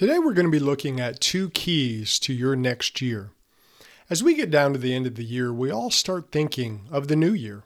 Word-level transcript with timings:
Today, 0.00 0.18
we're 0.18 0.32
going 0.32 0.46
to 0.46 0.50
be 0.50 0.58
looking 0.58 0.98
at 0.98 1.20
two 1.20 1.50
keys 1.50 2.18
to 2.20 2.32
your 2.32 2.56
next 2.56 3.02
year. 3.02 3.32
As 4.08 4.22
we 4.22 4.34
get 4.34 4.50
down 4.50 4.72
to 4.72 4.78
the 4.78 4.94
end 4.94 5.06
of 5.06 5.14
the 5.14 5.22
year, 5.22 5.52
we 5.52 5.70
all 5.70 5.90
start 5.90 6.32
thinking 6.32 6.88
of 6.90 7.08
the 7.08 7.16
new 7.16 7.34
year. 7.34 7.64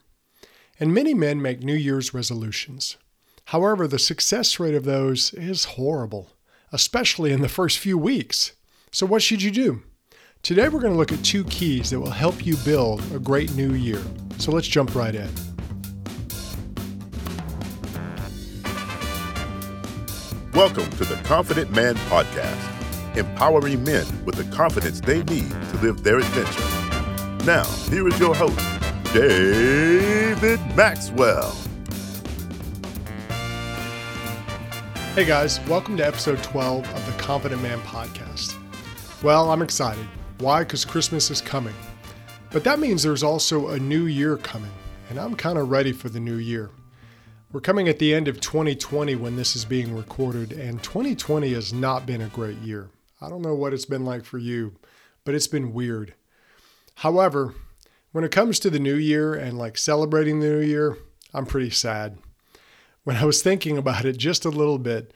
And 0.80 0.92
many 0.92 1.14
men 1.14 1.40
make 1.40 1.62
New 1.62 1.76
Year's 1.76 2.12
resolutions. 2.12 2.96
However, 3.44 3.86
the 3.86 4.00
success 4.00 4.58
rate 4.58 4.74
of 4.74 4.82
those 4.82 5.32
is 5.34 5.76
horrible, 5.76 6.32
especially 6.72 7.30
in 7.30 7.40
the 7.40 7.48
first 7.48 7.79
few 7.79 7.96
weeks. 7.96 8.55
So, 8.91 9.07
what 9.07 9.23
should 9.23 9.41
you 9.41 9.53
do? 9.53 9.85
Today, 10.43 10.69
we're 10.69 10.80
going 10.80 10.93
to 10.93 10.98
look 10.98 11.12
at 11.12 11.25
two 11.25 11.45
keys 11.45 11.91
that 11.91 12.01
will 12.01 12.11
help 12.11 12.45
you 12.45 12.57
build 12.64 13.01
a 13.14 13.21
great 13.21 13.55
new 13.55 13.75
year. 13.75 14.03
So, 14.39 14.51
let's 14.51 14.66
jump 14.66 14.96
right 14.96 15.14
in. 15.14 15.54
Welcome 20.55 20.89
to 20.91 21.05
the 21.05 21.16
Confident 21.25 21.73
Man 21.73 21.96
Podcast, 21.96 23.16
empowering 23.16 23.83
men 23.83 24.06
with 24.24 24.37
the 24.37 24.45
confidence 24.56 25.01
they 25.01 25.24
need 25.24 25.51
to 25.51 25.77
live 25.78 26.05
their 26.05 26.19
adventure. 26.19 27.45
Now, 27.45 27.65
here 27.91 28.06
is 28.06 28.16
your 28.20 28.37
host, 28.37 28.56
David 29.12 30.61
Maxwell. 30.77 31.56
Hey 35.16 35.25
guys, 35.25 35.59
welcome 35.66 35.97
to 35.97 36.06
episode 36.06 36.41
12 36.45 36.89
of 36.89 37.06
the 37.06 37.20
Confident 37.20 37.61
Man 37.61 37.80
Podcast. 37.80 38.56
Well, 39.25 39.50
I'm 39.50 39.61
excited. 39.61 40.06
Why? 40.39 40.61
Because 40.61 40.84
Christmas 40.84 41.33
is 41.33 41.41
coming. 41.41 41.75
But 42.52 42.62
that 42.62 42.78
means 42.78 43.02
there's 43.02 43.25
also 43.25 43.70
a 43.70 43.78
new 43.80 44.06
year 44.06 44.36
coming, 44.36 44.70
and 45.11 45.19
I'm 45.19 45.34
kind 45.34 45.59
of 45.59 45.70
ready 45.70 45.91
for 45.91 46.09
the 46.09 46.20
new 46.20 46.36
year. 46.36 46.70
We're 47.54 47.60
coming 47.60 47.88
at 47.88 48.00
the 48.00 48.12
end 48.12 48.26
of 48.26 48.40
2020 48.40 49.14
when 49.14 49.36
this 49.36 49.54
is 49.54 49.64
being 49.64 49.94
recorded, 49.94 50.52
and 50.52 50.82
2020 50.82 51.52
has 51.52 51.72
not 51.72 52.04
been 52.04 52.20
a 52.20 52.27
great 52.27 52.58
year. 52.58 52.88
I 53.20 53.28
don't 53.28 53.42
know 53.42 53.54
what 53.54 53.72
it's 53.72 53.84
been 53.84 54.04
like 54.04 54.24
for 54.24 54.38
you, 54.38 54.74
but 55.22 55.36
it's 55.36 55.46
been 55.46 55.72
weird. 55.72 56.14
However, 56.96 57.55
when 58.11 58.24
it 58.24 58.33
comes 58.33 58.58
to 58.58 58.70
the 58.70 58.80
new 58.80 58.96
year 58.96 59.34
and 59.34 59.56
like 59.56 59.78
celebrating 59.78 60.41
the 60.41 60.48
new 60.48 60.62
year, 60.62 60.98
I'm 61.33 61.46
pretty 61.46 61.70
sad. 61.70 62.19
When 63.05 63.14
I 63.14 63.24
was 63.24 63.41
thinking 63.41 63.78
about 63.78 64.05
it 64.05 64.18
just 64.18 64.44
a 64.44 64.50
little 64.50 64.80
bit, 64.80 65.14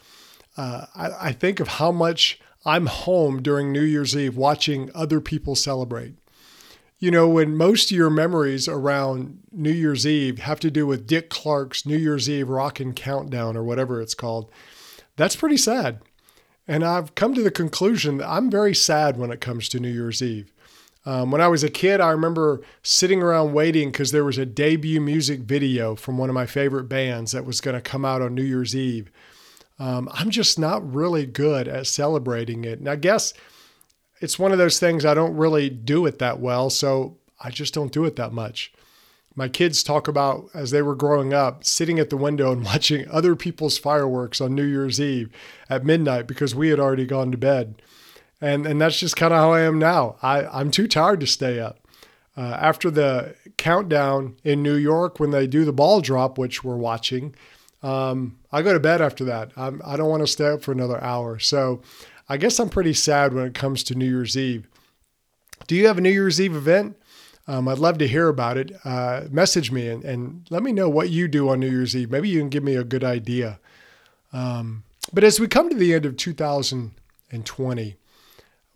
uh, 0.57 0.87
I, 0.95 1.11
I 1.21 1.33
think 1.33 1.59
of 1.59 1.67
how 1.67 1.91
much 1.91 2.39
I'm 2.65 2.87
home 2.87 3.43
during 3.43 3.73
New 3.73 3.83
Year's 3.83 4.17
Eve 4.17 4.37
watching 4.37 4.93
other 4.95 5.21
people 5.21 5.57
celebrate. 5.57 6.15
You 7.01 7.13
know, 7.13 7.29
when 7.29 7.57
most 7.57 7.91
of 7.91 7.97
your 7.97 8.11
memories 8.11 8.67
around 8.67 9.39
New 9.53 9.71
Year's 9.71 10.05
Eve 10.05 10.41
have 10.41 10.59
to 10.61 10.71
do 10.71 10.85
with 10.85 11.07
Dick 11.07 11.31
Clark's 11.31 11.87
New 11.87 11.97
Year's 11.97 12.29
Eve 12.29 12.49
Rockin' 12.49 12.93
Countdown 12.93 13.57
or 13.57 13.63
whatever 13.63 14.01
it's 14.01 14.15
called, 14.15 14.51
that's 15.15 15.37
pretty 15.37 15.57
sad. 15.57 16.01
And 16.67 16.85
I've 16.85 17.15
come 17.15 17.35
to 17.35 17.43
the 17.43 17.53
conclusion 17.53 18.19
that 18.19 18.29
I'm 18.29 18.51
very 18.51 18.75
sad 18.75 19.17
when 19.17 19.31
it 19.31 19.41
comes 19.41 19.69
to 19.69 19.81
New 19.81 19.91
Year's 19.91 20.21
Eve. 20.21 20.53
Um, 21.07 21.31
when 21.31 21.41
I 21.41 21.49
was 21.49 21.63
a 21.63 21.71
kid, 21.71 22.01
I 22.01 22.11
remember 22.11 22.61
sitting 22.83 23.23
around 23.23 23.55
waiting 23.55 23.91
because 23.91 24.11
there 24.11 24.25
was 24.25 24.37
a 24.37 24.45
debut 24.45 25.01
music 25.01 25.41
video 25.41 25.95
from 25.95 26.19
one 26.19 26.29
of 26.29 26.35
my 26.35 26.47
favorite 26.47 26.85
bands 26.85 27.33
that 27.33 27.47
was 27.47 27.61
going 27.61 27.77
to 27.77 27.81
come 27.81 28.05
out 28.05 28.21
on 28.21 28.35
New 28.35 28.43
Year's 28.43 28.75
Eve. 28.77 29.11
Um, 29.79 30.09
I'm 30.13 30.31
just 30.31 30.59
not 30.59 30.93
really 30.93 31.25
good 31.25 31.69
at 31.69 31.87
celebrating 31.87 32.65
it. 32.65 32.81
And 32.81 32.89
I 32.89 32.97
guess 32.97 33.33
it's 34.21 34.39
one 34.39 34.53
of 34.53 34.59
those 34.59 34.79
things 34.79 35.05
I 35.05 35.15
don't 35.15 35.37
really 35.37 35.71
do 35.71 36.07
it 36.07 36.19
that 36.19 36.41
well, 36.41 36.71
so 36.71 37.17
I 37.41 37.51
just 37.51 37.75
don't 37.75 37.93
do 37.93 38.05
it 38.05 38.17
that 38.17 38.33
much. 38.33 38.73
My 39.35 39.49
kids 39.49 39.83
talk 39.83 40.09
about 40.09 40.51
as 40.53 40.73
they 40.73 40.83
were 40.83 40.97
growing 40.97 41.33
up, 41.33 41.65
sitting 41.65 42.01
at 42.01 42.11
the 42.11 42.17
window 42.17 42.53
and 42.53 42.65
watching 42.65 43.09
other 43.09 43.37
people's 43.37 43.79
fireworks 43.79 44.41
on 44.41 44.55
New 44.55 44.65
Year's 44.65 45.01
Eve 45.01 45.31
at 45.71 45.85
midnight 45.85 46.27
because 46.27 46.55
we 46.55 46.71
had 46.71 46.81
already 46.81 47.07
gone 47.07 47.31
to 47.31 47.39
bed. 47.39 47.81
And, 48.41 48.67
and 48.67 48.81
that's 48.81 48.99
just 48.99 49.17
kind 49.17 49.33
of 49.33 49.39
how 49.39 49.53
I 49.53 49.61
am 49.61 49.79
now. 49.79 50.17
I, 50.23 50.47
I'm 50.47 50.71
too 50.71 50.87
tired 50.87 51.21
to 51.21 51.27
stay 51.27 51.59
up. 51.59 51.79
Uh, 52.37 52.57
after 52.61 52.89
the 52.89 53.35
countdown 53.57 54.37
in 54.45 54.63
New 54.63 54.77
York, 54.77 55.19
when 55.19 55.31
they 55.31 55.49
do 55.49 55.65
the 55.65 55.73
ball 55.73 56.01
drop, 56.01 56.39
which 56.39 56.63
we're 56.63 56.77
watching, 56.77 57.35
um, 57.83 58.39
I 58.53 58.63
go 58.63 58.73
to 58.73 58.81
bed 58.81 59.01
after 59.01 59.25
that. 59.25 59.51
I'm, 59.57 59.83
I 59.85 59.97
do 59.97 60.03
not 60.03 60.09
want 60.09 60.23
to 60.23 60.27
stay 60.29 60.47
up 60.49 60.63
for 60.63 60.71
another 60.73 61.03
hour. 61.03 61.39
So 61.39 61.83
I 62.29 62.37
guess 62.37 62.59
I'm 62.59 62.69
pretty 62.69 62.93
sad 62.93 63.33
when 63.33 63.47
it 63.47 63.55
comes 63.55 63.83
to 63.85 63.95
New 63.95 64.07
Year's 64.07 64.37
Eve. 64.37 64.69
Do 65.67 65.75
you 65.75 65.87
have 65.87 65.99
a 65.99 66.03
New 66.03 66.11
Year's 66.11 66.41
Eve 66.41 66.55
event? 66.55 66.97
Um, 67.47 67.67
I'd 67.67 67.79
love 67.79 67.97
to 67.99 68.09
hear 68.09 68.29
about 68.29 68.59
it. 68.59 68.73
Uh, 68.85 69.23
message 69.31 69.73
me 69.73 69.89
and, 69.89 70.05
and, 70.05 70.47
let 70.51 70.63
me 70.63 70.71
know 70.71 70.91
what 70.91 71.09
you 71.09 71.29
do 71.29 71.49
on 71.49 71.61
New 71.61 71.71
Year's 71.71 71.97
Eve. 71.97 72.11
Maybe 72.11 72.29
you 72.29 72.39
can 72.41 72.51
give 72.51 72.63
me 72.63 72.77
a 72.77 72.85
good 72.85 73.03
idea. 73.03 73.59
Um, 74.35 74.85
but 75.15 75.25
as 75.25 75.41
we 75.41 75.49
come 75.49 75.71
to 75.71 75.75
the 75.75 75.95
end 75.95 76.05
of 76.05 76.19
2020, 76.19 77.97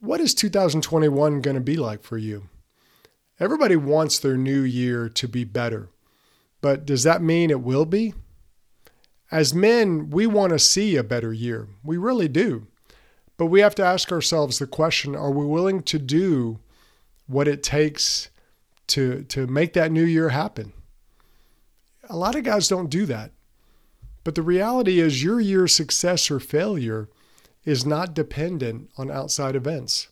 what 0.01 0.21
is 0.21 0.35
2021 0.35 1.43
going 1.43 1.55
to 1.55 1.61
be 1.61 1.77
like 1.77 2.03
for 2.03 2.17
you? 2.17 2.49
Everybody 3.39 3.77
wants 3.77 4.19
their 4.19 4.39
new 4.39 4.63
year 4.63 5.11
to 5.11 5.29
be 5.29 5.45
better, 5.45 5.91
but 6.63 6.87
does 6.87 7.03
that 7.03 7.23
mean 7.23 7.51
it 7.51 7.61
will 7.61 7.85
be? 7.85 8.15
As 9.31 9.53
men, 9.53 10.09
we 10.11 10.27
want 10.27 10.53
to 10.53 10.59
see 10.59 10.97
a 10.97 11.05
better 11.05 11.33
year. 11.33 11.69
We 11.85 11.99
really 11.99 12.29
do. 12.29 12.69
But 13.37 13.47
we 13.47 13.61
have 13.61 13.75
to 13.77 13.85
ask 13.85 14.13
ourselves 14.13 14.59
the 14.59 14.67
question 14.67 15.17
are 15.17 15.31
we 15.31 15.45
willing 15.45 15.83
to 15.85 15.99
do 15.99 16.61
what 17.27 17.49
it 17.49 17.63
takes 17.63 18.29
to, 18.89 19.25
to 19.25 19.47
make 19.47 19.73
that 19.73 19.93
new 19.93 20.05
year 20.05 20.31
happen? 20.31 20.73
A 22.09 22.17
lot 22.17 22.35
of 22.35 22.45
guys 22.45 22.69
don't 22.69 22.91
do 22.91 23.07
that. 23.07 23.33
But 24.25 24.35
the 24.35 24.43
reality 24.43 25.01
is, 25.01 25.23
your 25.23 25.41
year's 25.41 25.75
success 25.75 26.31
or 26.31 26.39
failure 26.39 27.09
is 27.65 27.87
not 27.87 28.15
dependent 28.15 28.91
on 28.97 29.11
outside 29.11 29.57
events. 29.57 30.09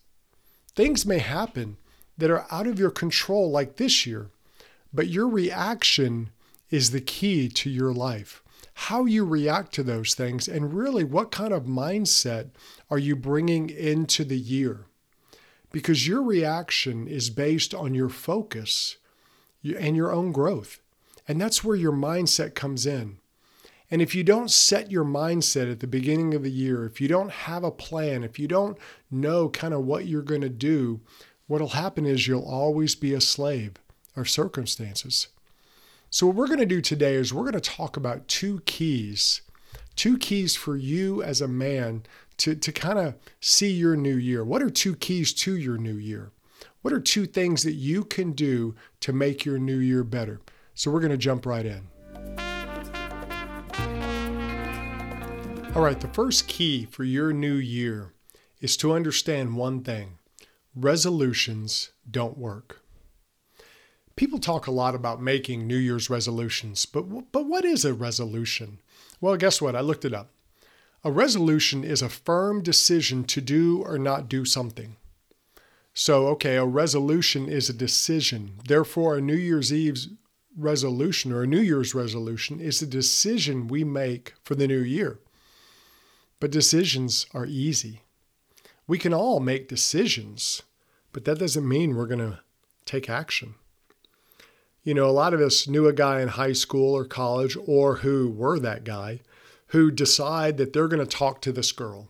Things 0.75 1.07
may 1.07 1.19
happen 1.19 1.77
that 2.19 2.31
are 2.31 2.47
out 2.51 2.67
of 2.67 2.79
your 2.79 2.91
control, 2.91 3.51
like 3.51 3.77
this 3.77 4.07
year, 4.07 4.31
but 4.93 5.09
your 5.09 5.29
reaction 5.29 6.31
is 6.71 6.91
the 6.91 7.01
key 7.01 7.49
to 7.49 7.71
your 7.71 7.93
life 7.93 8.43
how 8.85 9.05
you 9.05 9.27
react 9.27 9.75
to 9.75 9.83
those 9.83 10.15
things, 10.15 10.49
and 10.49 10.73
really 10.73 11.05
what 11.05 11.31
kind 11.31 11.53
of 11.53 11.65
mindset 11.65 12.49
are 12.89 12.99
you 12.99 13.15
bringing 13.15 13.69
into 13.69 14.25
the 14.25 14.39
year. 14.39 14.87
Because 15.71 16.09
your 16.09 16.23
reaction 16.23 17.07
is 17.07 17.29
based 17.29 17.75
on 17.75 17.95
your 17.95 18.09
focus 18.09 18.97
and 19.63 19.95
your 19.95 20.11
own 20.11 20.33
growth. 20.33 20.81
And 21.29 21.39
that's 21.39 21.63
where 21.63 21.77
your 21.77 21.93
mindset 21.93 22.55
comes 22.55 22.87
in. 22.87 23.19
And 23.91 24.01
if 24.01 24.15
you 24.15 24.25
don't 24.25 24.51
set 24.51 24.91
your 24.91 25.05
mindset 25.05 25.71
at 25.71 25.81
the 25.81 25.87
beginning 25.87 26.33
of 26.33 26.43
the 26.43 26.51
year, 26.51 26.87
if 26.87 27.03
you 27.03 27.07
don't 27.07 27.31
have 27.31 27.63
a 27.63 27.71
plan, 27.71 28.25
if 28.25 28.39
you 28.39 28.49
don't 28.49 28.79
know 29.11 29.51
kind 29.51 29.75
of 29.75 29.85
what 29.85 30.07
you're 30.07 30.23
going 30.23 30.41
to 30.41 30.49
do, 30.49 31.01
what'll 31.49 31.69
happen 31.69 32.07
is 32.07 32.27
you'll 32.27 32.49
always 32.49 32.95
be 32.95 33.13
a 33.13 33.21
slave 33.21 33.75
of 34.17 34.31
circumstances. 34.31 35.29
So, 36.13 36.27
what 36.27 36.35
we're 36.35 36.49
going 36.49 36.59
to 36.59 36.67
do 36.67 36.81
today 36.81 37.15
is 37.15 37.33
we're 37.33 37.49
going 37.49 37.53
to 37.53 37.61
talk 37.61 37.97
about 37.97 38.27
two 38.27 38.63
keys, 38.67 39.43
two 39.95 40.19
keys 40.19 40.57
for 40.57 40.77
you 40.77 41.23
as 41.23 41.41
a 41.41 41.47
man 41.47 42.03
to, 42.39 42.57
to 42.57 42.73
kind 42.73 42.99
of 42.99 43.15
see 43.39 43.71
your 43.71 43.95
new 43.95 44.17
year. 44.17 44.45
What 44.45 44.61
are 44.61 44.71
two 44.71 44.97
keys 44.97 45.33
to 45.35 45.57
your 45.57 45.79
new 45.79 45.95
year? 45.95 46.33
What 46.83 46.93
are 46.93 46.99
two 46.99 47.27
things 47.27 47.63
that 47.63 47.75
you 47.75 48.03
can 48.03 48.33
do 48.33 48.75
to 48.99 49.13
make 49.13 49.45
your 49.45 49.61
new 49.61 49.79
year 49.79 50.03
better? 50.03 50.41
So, 50.75 50.91
we're 50.91 50.99
going 50.99 51.13
to 51.13 51.17
jump 51.17 51.47
right 51.47 51.65
in. 51.65 51.87
All 55.77 55.83
right, 55.83 56.01
the 56.01 56.11
first 56.13 56.49
key 56.49 56.87
for 56.87 57.05
your 57.05 57.33
new 57.33 57.55
year 57.55 58.15
is 58.61 58.77
to 58.79 58.93
understand 58.93 59.55
one 59.55 59.85
thing 59.85 60.19
resolutions 60.75 61.93
don't 62.11 62.37
work. 62.37 62.83
People 64.21 64.39
talk 64.39 64.67
a 64.67 64.71
lot 64.71 64.95
about 64.95 65.23
making 65.23 65.67
New 65.67 65.79
Year's 65.79 66.11
resolutions, 66.11 66.85
but, 66.85 67.33
but 67.33 67.47
what 67.47 67.65
is 67.65 67.87
a 67.87 67.95
resolution? 67.95 68.79
Well, 69.19 69.35
guess 69.39 69.63
what? 69.63 69.75
I 69.75 69.81
looked 69.81 70.05
it 70.05 70.13
up. 70.13 70.29
A 71.03 71.11
resolution 71.11 71.85
is 71.85 72.03
a 72.03 72.11
firm 72.11 72.63
decision 72.63 73.25
to 73.25 73.41
do 73.41 73.83
or 73.83 73.99
not 73.99 74.29
do 74.29 74.45
something. 74.45 74.97
So, 75.95 76.27
okay, 76.27 76.57
a 76.57 76.67
resolution 76.67 77.49
is 77.49 77.71
a 77.71 77.73
decision. 77.73 78.57
Therefore, 78.69 79.17
a 79.17 79.23
New 79.23 79.37
Year's 79.37 79.73
Eve's 79.73 80.09
resolution 80.55 81.33
or 81.33 81.45
a 81.45 81.47
New 81.47 81.63
Year's 81.63 81.95
resolution 81.95 82.61
is 82.61 82.83
a 82.83 82.87
decision 82.87 83.69
we 83.69 83.85
make 83.85 84.35
for 84.45 84.55
the 84.55 84.69
new 84.69 84.83
year. 84.83 85.19
But 86.41 86.51
decisions 86.51 87.25
are 87.33 87.47
easy. 87.47 88.03
We 88.87 88.99
can 88.99 89.15
all 89.15 89.41
make 89.41 89.67
decisions, 89.67 90.61
but 91.11 91.25
that 91.25 91.39
doesn't 91.39 91.67
mean 91.67 91.97
we're 91.97 92.05
going 92.05 92.19
to 92.19 92.41
take 92.85 93.09
action. 93.09 93.55
You 94.83 94.95
know, 94.95 95.09
a 95.09 95.13
lot 95.13 95.35
of 95.35 95.41
us 95.41 95.69
knew 95.69 95.87
a 95.87 95.93
guy 95.93 96.21
in 96.21 96.29
high 96.29 96.55
school 96.55 96.97
or 96.97 97.05
college 97.05 97.57
or 97.67 97.97
who 97.97 98.31
were 98.31 98.59
that 98.59 98.85
guy 98.85 99.21
who 99.69 99.91
decide 99.91 100.57
that 100.57 100.73
they're 100.73 100.89
going 100.89 101.07
to 101.07 101.17
talk 101.17 101.41
to 101.43 101.53
this 101.53 101.71
girl. 101.71 102.09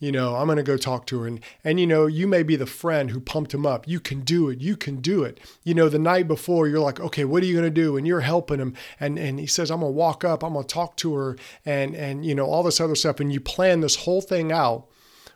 You 0.00 0.10
know, 0.10 0.34
I'm 0.34 0.46
going 0.46 0.56
to 0.56 0.64
go 0.64 0.76
talk 0.76 1.06
to 1.06 1.20
her. 1.20 1.28
And, 1.28 1.38
and, 1.62 1.78
you 1.78 1.86
know, 1.86 2.06
you 2.06 2.26
may 2.26 2.42
be 2.42 2.56
the 2.56 2.66
friend 2.66 3.12
who 3.12 3.20
pumped 3.20 3.54
him 3.54 3.64
up. 3.64 3.86
You 3.86 4.00
can 4.00 4.22
do 4.22 4.48
it. 4.48 4.60
You 4.60 4.76
can 4.76 4.96
do 4.96 5.22
it. 5.22 5.38
You 5.62 5.74
know, 5.74 5.88
the 5.88 5.98
night 6.00 6.26
before, 6.26 6.66
you're 6.66 6.80
like, 6.80 6.98
okay, 6.98 7.24
what 7.24 7.40
are 7.40 7.46
you 7.46 7.52
going 7.52 7.72
to 7.72 7.82
do? 7.82 7.96
And 7.96 8.04
you're 8.04 8.18
helping 8.20 8.58
him. 8.58 8.74
And, 8.98 9.16
and 9.16 9.38
he 9.38 9.46
says, 9.46 9.70
I'm 9.70 9.78
going 9.78 9.92
to 9.92 9.96
walk 9.96 10.24
up. 10.24 10.42
I'm 10.42 10.54
going 10.54 10.66
to 10.66 10.74
talk 10.74 10.96
to 10.96 11.14
her 11.14 11.36
and, 11.64 11.94
and, 11.94 12.26
you 12.26 12.34
know, 12.34 12.46
all 12.46 12.64
this 12.64 12.80
other 12.80 12.96
stuff. 12.96 13.20
And 13.20 13.32
you 13.32 13.38
plan 13.38 13.80
this 13.80 13.94
whole 13.94 14.20
thing 14.20 14.50
out. 14.50 14.88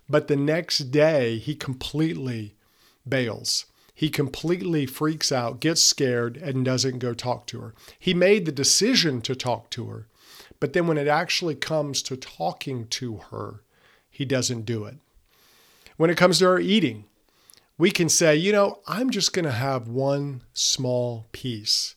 but 0.09 0.29
the 0.29 0.37
next 0.37 0.91
day 0.91 1.39
he 1.39 1.55
completely 1.55 2.55
bails. 3.09 3.67
He 3.97 4.11
completely 4.11 4.85
freaks 4.85 5.33
out, 5.33 5.59
gets 5.59 5.83
scared, 5.83 6.37
and 6.37 6.67
doesn't 6.67 6.99
go 6.99 7.15
talk 7.15 7.47
to 7.47 7.61
her. 7.63 7.75
He 7.99 8.13
made 8.13 8.45
the 8.45 8.53
decision 8.53 9.23
to 9.23 9.35
talk 9.35 9.71
to 9.71 9.87
her, 9.87 10.07
but 10.61 10.75
then 10.75 10.87
when 10.87 10.99
it 10.99 11.09
actually 11.09 11.55
comes 11.55 12.03
to 12.03 12.17
talking 12.17 12.89
to 12.89 13.17
her, 13.31 13.63
he 14.11 14.27
doesn't 14.27 14.67
do 14.67 14.85
it. 14.85 14.99
When 15.97 16.11
it 16.11 16.19
comes 16.19 16.41
to 16.41 16.47
our 16.47 16.61
eating, 16.61 17.07
we 17.79 17.91
can 17.91 18.11
say, 18.11 18.37
you 18.37 18.53
know, 18.53 18.81
I'm 18.87 19.09
just 19.09 19.33
going 19.33 19.47
to 19.47 19.51
have 19.51 19.89
one 19.89 20.43
small 20.53 21.27
piece. 21.33 21.95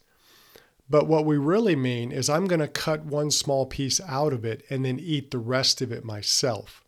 But 0.90 1.06
what 1.06 1.26
we 1.26 1.36
really 1.36 1.76
mean 1.76 2.14
is, 2.14 2.30
I'm 2.30 2.48
going 2.48 2.62
to 2.62 2.68
cut 2.70 3.04
one 3.04 3.30
small 3.30 3.66
piece 3.66 4.00
out 4.08 4.32
of 4.32 4.46
it 4.46 4.64
and 4.70 4.86
then 4.86 5.02
eat 5.02 5.32
the 5.32 5.38
rest 5.38 5.82
of 5.82 5.92
it 5.92 6.06
myself. 6.06 6.86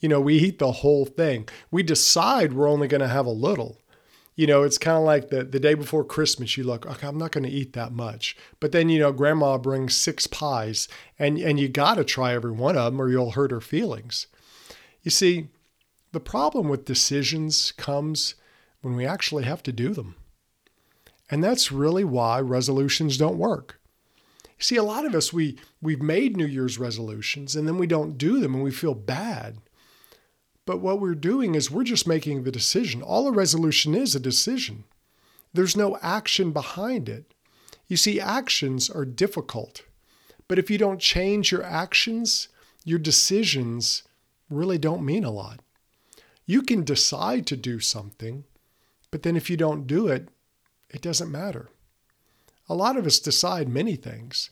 You 0.00 0.08
know, 0.08 0.22
we 0.22 0.36
eat 0.36 0.58
the 0.58 0.72
whole 0.72 1.04
thing. 1.04 1.50
We 1.70 1.82
decide 1.82 2.54
we're 2.54 2.68
only 2.68 2.88
going 2.88 3.02
to 3.02 3.08
have 3.08 3.26
a 3.26 3.30
little. 3.30 3.82
You 4.36 4.46
know, 4.48 4.64
it's 4.64 4.78
kind 4.78 4.96
of 4.96 5.04
like 5.04 5.28
the, 5.28 5.44
the 5.44 5.60
day 5.60 5.74
before 5.74 6.04
Christmas, 6.04 6.56
you 6.56 6.64
look, 6.64 6.86
okay, 6.86 7.06
I'm 7.06 7.18
not 7.18 7.30
going 7.30 7.44
to 7.44 7.50
eat 7.50 7.72
that 7.74 7.92
much. 7.92 8.36
But 8.58 8.72
then, 8.72 8.88
you 8.88 8.98
know, 8.98 9.12
grandma 9.12 9.58
brings 9.58 9.94
six 9.94 10.26
pies 10.26 10.88
and, 11.18 11.38
and 11.38 11.60
you 11.60 11.68
got 11.68 11.94
to 11.94 12.04
try 12.04 12.34
every 12.34 12.50
one 12.50 12.76
of 12.76 12.92
them 12.92 13.00
or 13.00 13.08
you'll 13.08 13.32
hurt 13.32 13.52
her 13.52 13.60
feelings. 13.60 14.26
You 15.02 15.12
see, 15.12 15.48
the 16.10 16.20
problem 16.20 16.68
with 16.68 16.84
decisions 16.84 17.72
comes 17.72 18.34
when 18.80 18.96
we 18.96 19.06
actually 19.06 19.44
have 19.44 19.62
to 19.64 19.72
do 19.72 19.94
them. 19.94 20.16
And 21.30 21.42
that's 21.42 21.72
really 21.72 22.04
why 22.04 22.40
resolutions 22.40 23.16
don't 23.16 23.38
work. 23.38 23.80
See, 24.58 24.76
a 24.76 24.82
lot 24.82 25.04
of 25.04 25.14
us 25.14 25.32
we 25.32 25.58
we've 25.82 26.02
made 26.02 26.36
New 26.36 26.46
Year's 26.46 26.78
resolutions 26.78 27.56
and 27.56 27.66
then 27.66 27.76
we 27.76 27.86
don't 27.86 28.16
do 28.16 28.40
them 28.40 28.54
and 28.54 28.62
we 28.62 28.70
feel 28.70 28.94
bad. 28.94 29.58
But 30.66 30.80
what 30.80 31.00
we're 31.00 31.14
doing 31.14 31.54
is 31.54 31.70
we're 31.70 31.84
just 31.84 32.06
making 32.06 32.42
the 32.42 32.52
decision. 32.52 33.02
All 33.02 33.28
a 33.28 33.32
resolution 33.32 33.94
is 33.94 34.14
a 34.14 34.20
decision. 34.20 34.84
There's 35.52 35.76
no 35.76 35.98
action 36.02 36.52
behind 36.52 37.08
it. 37.08 37.34
You 37.86 37.96
see, 37.96 38.20
actions 38.20 38.88
are 38.88 39.04
difficult. 39.04 39.82
But 40.48 40.58
if 40.58 40.70
you 40.70 40.78
don't 40.78 41.00
change 41.00 41.52
your 41.52 41.62
actions, 41.62 42.48
your 42.84 42.98
decisions 42.98 44.02
really 44.50 44.78
don't 44.78 45.04
mean 45.04 45.24
a 45.24 45.30
lot. 45.30 45.60
You 46.46 46.62
can 46.62 46.84
decide 46.84 47.46
to 47.46 47.56
do 47.56 47.80
something, 47.80 48.44
but 49.10 49.22
then 49.22 49.36
if 49.36 49.48
you 49.48 49.56
don't 49.56 49.86
do 49.86 50.08
it, 50.08 50.28
it 50.90 51.00
doesn't 51.00 51.30
matter. 51.30 51.70
A 52.68 52.74
lot 52.74 52.96
of 52.96 53.06
us 53.06 53.18
decide 53.18 53.68
many 53.68 53.96
things, 53.96 54.50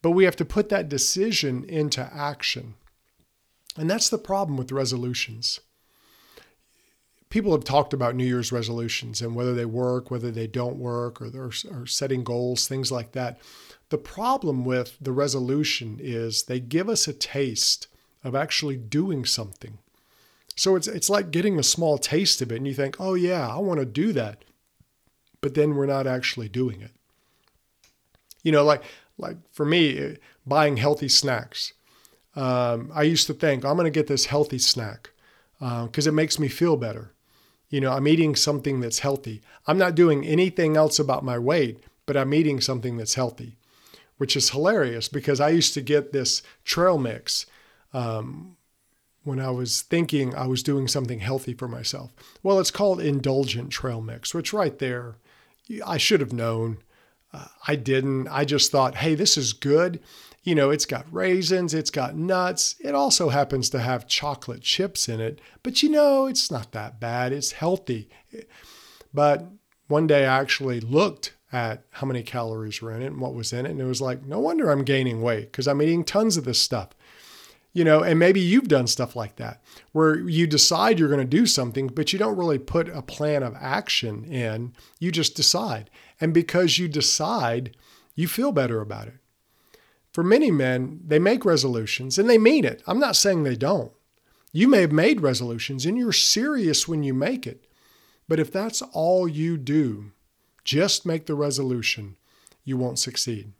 but 0.00 0.10
we 0.10 0.24
have 0.24 0.36
to 0.36 0.44
put 0.44 0.68
that 0.68 0.88
decision 0.88 1.64
into 1.64 2.00
action. 2.12 2.74
And 3.76 3.88
that's 3.88 4.08
the 4.08 4.18
problem 4.18 4.56
with 4.56 4.72
resolutions. 4.72 5.60
People 7.30 7.52
have 7.52 7.64
talked 7.64 7.94
about 7.94 8.14
New 8.14 8.26
Year's 8.26 8.52
resolutions 8.52 9.22
and 9.22 9.34
whether 9.34 9.54
they 9.54 9.64
work, 9.64 10.10
whether 10.10 10.30
they 10.30 10.46
don't 10.46 10.76
work, 10.76 11.22
or 11.22 11.30
they're 11.30 11.50
or 11.70 11.86
setting 11.86 12.24
goals, 12.24 12.68
things 12.68 12.92
like 12.92 13.12
that. 13.12 13.40
The 13.88 13.98
problem 13.98 14.64
with 14.64 14.98
the 15.00 15.12
resolution 15.12 15.98
is 16.00 16.42
they 16.42 16.60
give 16.60 16.88
us 16.90 17.08
a 17.08 17.14
taste 17.14 17.86
of 18.22 18.34
actually 18.34 18.76
doing 18.76 19.24
something. 19.24 19.78
So 20.56 20.76
it's, 20.76 20.86
it's 20.86 21.08
like 21.08 21.30
getting 21.30 21.58
a 21.58 21.62
small 21.62 21.96
taste 21.96 22.42
of 22.42 22.52
it, 22.52 22.56
and 22.56 22.66
you 22.66 22.74
think, 22.74 22.96
oh, 23.00 23.14
yeah, 23.14 23.48
I 23.48 23.58
want 23.58 23.80
to 23.80 23.86
do 23.86 24.12
that. 24.12 24.44
But 25.40 25.54
then 25.54 25.74
we're 25.74 25.86
not 25.86 26.06
actually 26.06 26.50
doing 26.50 26.82
it. 26.82 26.92
You 28.42 28.52
know, 28.52 28.64
like, 28.64 28.82
like 29.16 29.38
for 29.52 29.64
me, 29.64 30.18
buying 30.46 30.76
healthy 30.76 31.08
snacks 31.08 31.72
um, 32.34 32.90
I 32.94 33.02
used 33.02 33.26
to 33.26 33.34
think 33.34 33.64
I'm 33.64 33.76
going 33.76 33.84
to 33.84 33.90
get 33.90 34.06
this 34.06 34.26
healthy 34.26 34.58
snack 34.58 35.10
because 35.58 36.06
uh, 36.06 36.10
it 36.10 36.14
makes 36.14 36.38
me 36.38 36.48
feel 36.48 36.76
better. 36.76 37.12
You 37.68 37.80
know, 37.80 37.92
I'm 37.92 38.08
eating 38.08 38.36
something 38.36 38.80
that's 38.80 38.98
healthy. 38.98 39.42
I'm 39.66 39.78
not 39.78 39.94
doing 39.94 40.26
anything 40.26 40.76
else 40.76 40.98
about 40.98 41.24
my 41.24 41.38
weight, 41.38 41.82
but 42.04 42.16
I'm 42.16 42.34
eating 42.34 42.60
something 42.60 42.96
that's 42.96 43.14
healthy, 43.14 43.56
which 44.18 44.36
is 44.36 44.50
hilarious 44.50 45.08
because 45.08 45.40
I 45.40 45.50
used 45.50 45.72
to 45.74 45.80
get 45.80 46.12
this 46.12 46.42
trail 46.64 46.98
mix 46.98 47.46
um, 47.94 48.56
when 49.24 49.40
I 49.40 49.50
was 49.50 49.82
thinking 49.82 50.34
I 50.34 50.46
was 50.46 50.62
doing 50.62 50.88
something 50.88 51.20
healthy 51.20 51.54
for 51.54 51.68
myself. 51.68 52.12
Well, 52.42 52.58
it's 52.58 52.70
called 52.70 53.00
indulgent 53.00 53.70
trail 53.70 54.00
mix, 54.00 54.34
which 54.34 54.52
right 54.52 54.78
there, 54.78 55.16
I 55.86 55.96
should 55.96 56.20
have 56.20 56.32
known. 56.32 56.78
Uh, 57.32 57.46
I 57.66 57.76
didn't. 57.76 58.28
I 58.28 58.44
just 58.44 58.70
thought, 58.70 58.96
hey, 58.96 59.14
this 59.14 59.38
is 59.38 59.52
good. 59.52 60.00
You 60.42 60.56
know, 60.56 60.70
it's 60.70 60.86
got 60.86 61.06
raisins, 61.12 61.72
it's 61.72 61.90
got 61.90 62.16
nuts. 62.16 62.74
It 62.80 62.94
also 62.94 63.28
happens 63.28 63.70
to 63.70 63.78
have 63.78 64.08
chocolate 64.08 64.62
chips 64.62 65.08
in 65.08 65.20
it. 65.20 65.40
But 65.62 65.82
you 65.82 65.88
know, 65.88 66.26
it's 66.26 66.50
not 66.50 66.72
that 66.72 66.98
bad. 66.98 67.32
It's 67.32 67.52
healthy. 67.52 68.08
But 69.14 69.46
one 69.86 70.06
day 70.06 70.26
I 70.26 70.40
actually 70.40 70.80
looked 70.80 71.34
at 71.52 71.84
how 71.90 72.06
many 72.06 72.22
calories 72.22 72.80
were 72.80 72.92
in 72.92 73.02
it 73.02 73.08
and 73.08 73.20
what 73.20 73.34
was 73.34 73.52
in 73.52 73.66
it. 73.66 73.70
And 73.70 73.80
it 73.80 73.84
was 73.84 74.00
like, 74.00 74.24
no 74.24 74.40
wonder 74.40 74.70
I'm 74.70 74.84
gaining 74.84 75.22
weight 75.22 75.52
because 75.52 75.68
I'm 75.68 75.82
eating 75.82 76.02
tons 76.02 76.36
of 76.36 76.44
this 76.44 76.58
stuff. 76.58 76.88
You 77.74 77.84
know, 77.84 78.02
and 78.02 78.18
maybe 78.18 78.40
you've 78.40 78.68
done 78.68 78.86
stuff 78.86 79.16
like 79.16 79.36
that 79.36 79.62
where 79.92 80.16
you 80.28 80.46
decide 80.46 80.98
you're 80.98 81.08
going 81.08 81.20
to 81.20 81.24
do 81.24 81.46
something, 81.46 81.86
but 81.86 82.12
you 82.12 82.18
don't 82.18 82.36
really 82.36 82.58
put 82.58 82.88
a 82.88 83.00
plan 83.00 83.42
of 83.42 83.54
action 83.58 84.24
in. 84.24 84.74
You 84.98 85.10
just 85.10 85.34
decide. 85.34 85.88
And 86.20 86.34
because 86.34 86.78
you 86.78 86.88
decide, 86.88 87.74
you 88.14 88.28
feel 88.28 88.52
better 88.52 88.80
about 88.80 89.08
it. 89.08 89.14
For 90.12 90.22
many 90.22 90.50
men, 90.50 91.00
they 91.06 91.18
make 91.18 91.44
resolutions 91.44 92.18
and 92.18 92.28
they 92.28 92.38
mean 92.38 92.64
it. 92.64 92.82
I'm 92.86 93.00
not 93.00 93.16
saying 93.16 93.42
they 93.42 93.56
don't. 93.56 93.92
You 94.52 94.68
may 94.68 94.82
have 94.82 94.92
made 94.92 95.22
resolutions 95.22 95.86
and 95.86 95.96
you're 95.96 96.12
serious 96.12 96.86
when 96.86 97.02
you 97.02 97.14
make 97.14 97.46
it. 97.46 97.66
But 98.28 98.38
if 98.38 98.52
that's 98.52 98.82
all 98.92 99.26
you 99.26 99.56
do, 99.56 100.12
just 100.64 101.06
make 101.06 101.26
the 101.26 101.34
resolution, 101.34 102.16
you 102.64 102.76
won't 102.76 102.98
succeed. 102.98 103.52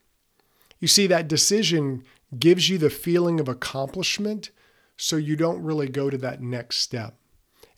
You 0.78 0.88
see, 0.88 1.06
that 1.06 1.28
decision 1.28 2.04
gives 2.38 2.68
you 2.68 2.78
the 2.78 2.90
feeling 2.90 3.40
of 3.40 3.48
accomplishment, 3.48 4.50
so 4.96 5.16
you 5.16 5.36
don't 5.36 5.62
really 5.62 5.88
go 5.88 6.10
to 6.10 6.18
that 6.18 6.42
next 6.42 6.78
step. 6.78 7.16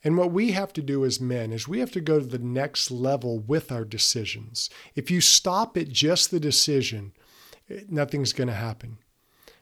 And 0.03 0.19
what 0.19 0.33
we 0.33 0.53
have 0.53 0.73
to 0.75 0.83
do 0.83 1.05
as 1.05 1.21
men 1.21 1.53
is 1.53 1.67
we 1.67 1.81
have 1.81 1.93
to 1.93 2.01
go 2.01 2.19
to 2.19 2.27
the 2.27 2.39
next 2.39 2.91
level 2.91 3.39
with 3.39 3.73
our 3.73 3.85
decisions. 3.85 4.69
If 4.95 5.11
you 5.11 5.21
stop 5.21 5.77
at 5.77 5.89
just 5.89 6.31
the 6.31 6.41
decision, 6.41 7.13
nothing's 7.89 8.33
going 8.33 8.49
to 8.49 8.55
happen. 8.55 8.99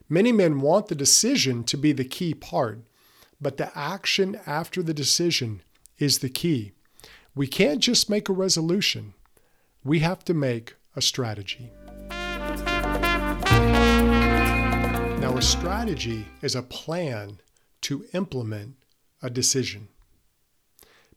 Many 0.09 0.33
men 0.33 0.61
want 0.61 0.89
the 0.89 0.95
decision 0.95 1.65
to 1.65 1.77
be 1.77 1.93
the 1.93 2.05
key 2.05 2.35
part, 2.35 2.81
but 3.41 3.57
the 3.57 3.77
action 3.77 4.39
after 4.47 4.83
the 4.83 4.95
decision 4.95 5.63
is 5.99 6.19
the 6.19 6.29
key. 6.29 6.73
We 7.35 7.47
can't 7.47 7.81
just 7.81 8.11
make 8.11 8.29
a 8.29 8.33
resolution, 8.33 9.15
we 9.85 10.01
have 10.01 10.25
to 10.27 10.35
make 10.35 10.75
a 10.95 11.03
strategy. 11.03 11.71
Now, 15.21 15.37
a 15.37 15.43
strategy 15.43 16.27
is 16.43 16.55
a 16.55 16.63
plan 16.63 17.39
to 17.83 18.05
implement 18.13 18.77
a 19.23 19.31
decision. 19.31 19.89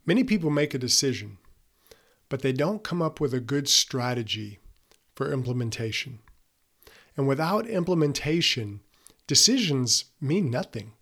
Many 0.06 0.24
people 0.24 0.50
make 0.50 0.72
a 0.72 0.78
decision, 0.78 1.38
but 2.28 2.42
they 2.42 2.52
don't 2.52 2.84
come 2.84 3.02
up 3.02 3.20
with 3.20 3.34
a 3.34 3.40
good 3.40 3.68
strategy 3.68 4.58
for 5.14 5.32
implementation. 5.32 6.20
And 7.16 7.26
without 7.26 7.66
implementation, 7.66 8.80
decisions 9.26 10.06
mean 10.20 10.50
nothing. 10.50 10.92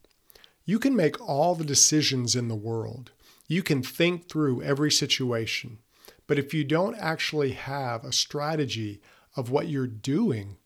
You 0.64 0.78
can 0.78 0.97
make 0.97 1.21
all 1.21 1.54
the 1.54 1.64
decisions 1.64 2.35
in 2.35 2.49
the 2.49 2.54
world. 2.54 3.11
You 3.49 3.62
can 3.62 3.83
think 3.83 4.28
through 4.28 4.62
every 4.62 4.90
situation. 4.90 5.78
But 6.26 6.38
if 6.38 6.54
you 6.54 6.64
don't 6.64 6.97
actually 6.97 7.52
have 7.52 8.04
a 8.04 8.12
strategy 8.12 9.00
of 9.37 9.50
what 9.50 9.68
you're 9.68 9.87
doing, 9.87 10.56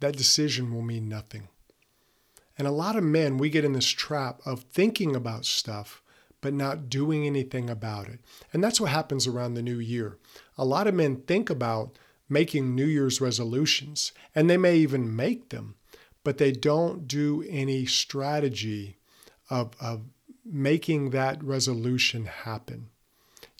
that 0.00 0.16
decision 0.16 0.72
will 0.72 0.82
mean 0.82 1.08
nothing. 1.08 1.48
And 2.56 2.68
a 2.68 2.72
lot 2.72 2.96
of 2.96 3.02
men, 3.02 3.38
we 3.38 3.48
get 3.48 3.64
in 3.64 3.72
this 3.72 3.88
trap 3.88 4.40
of 4.44 4.64
thinking 4.64 5.16
about 5.16 5.46
stuff, 5.46 6.02
but 6.40 6.54
not 6.54 6.88
doing 6.88 7.26
anything 7.26 7.68
about 7.68 8.08
it. 8.08 8.20
And 8.52 8.62
that's 8.62 8.80
what 8.80 8.90
happens 8.90 9.26
around 9.26 9.54
the 9.54 9.62
new 9.62 9.78
year. 9.78 10.18
A 10.56 10.64
lot 10.64 10.86
of 10.86 10.94
men 10.94 11.22
think 11.22 11.50
about 11.50 11.98
making 12.30 12.74
New 12.74 12.86
Year's 12.86 13.20
resolutions, 13.20 14.12
and 14.34 14.48
they 14.48 14.56
may 14.56 14.76
even 14.76 15.14
make 15.14 15.48
them, 15.48 15.74
but 16.24 16.38
they 16.38 16.52
don't 16.52 17.08
do 17.08 17.44
any 17.48 17.84
strategy 17.84 18.96
of, 19.50 19.74
of 19.80 20.02
making 20.44 21.10
that 21.10 21.42
resolution 21.42 22.26
happen. 22.26 22.88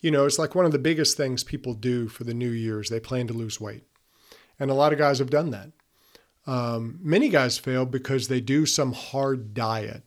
You 0.01 0.11
know, 0.11 0.25
it's 0.25 0.39
like 0.39 0.55
one 0.55 0.65
of 0.65 0.73
the 0.73 0.79
biggest 0.79 1.17
things 1.17 1.45
people 1.45 1.75
do 1.75 2.09
for 2.09 2.25
the 2.25 2.33
New 2.33 2.51
Year's, 2.51 2.89
they 2.89 3.01
plan 3.01 3.27
to 3.27 3.35
lose 3.35 3.61
weight. 3.61 3.85
And 4.59 4.71
a 4.71 4.75
lot 4.75 4.93
of 4.93 4.99
guys 4.99 5.19
have 5.19 5.31
done 5.31 5.51
that. 5.51 5.71
Um, 6.47 6.99
many 7.03 7.29
guys 7.29 7.59
fail 7.59 7.85
because 7.85 8.29
they 8.29 8.41
do 8.41 8.67
some 8.67 8.93
hard 8.93 9.53
diet 9.53 10.03